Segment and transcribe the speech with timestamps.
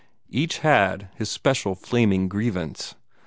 [0.31, 2.95] Each had his special flaming grievance.